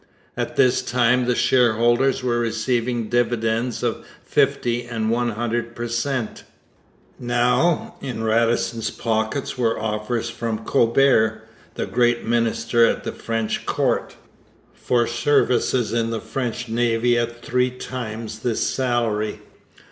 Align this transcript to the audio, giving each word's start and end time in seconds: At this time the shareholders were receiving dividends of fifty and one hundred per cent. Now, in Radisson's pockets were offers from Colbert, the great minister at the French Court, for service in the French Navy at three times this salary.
At 0.35 0.55
this 0.55 0.81
time 0.81 1.25
the 1.25 1.35
shareholders 1.35 2.23
were 2.23 2.39
receiving 2.39 3.07
dividends 3.07 3.83
of 3.83 4.03
fifty 4.25 4.81
and 4.85 5.11
one 5.11 5.29
hundred 5.29 5.75
per 5.75 5.87
cent. 5.87 6.43
Now, 7.19 7.93
in 8.01 8.23
Radisson's 8.23 8.89
pockets 8.89 9.59
were 9.59 9.79
offers 9.79 10.27
from 10.27 10.65
Colbert, 10.65 11.47
the 11.75 11.85
great 11.85 12.25
minister 12.25 12.83
at 12.83 13.03
the 13.03 13.11
French 13.11 13.67
Court, 13.67 14.15
for 14.73 15.05
service 15.05 15.71
in 15.91 16.09
the 16.09 16.19
French 16.19 16.67
Navy 16.67 17.15
at 17.15 17.43
three 17.43 17.69
times 17.69 18.39
this 18.39 18.65
salary. 18.67 19.41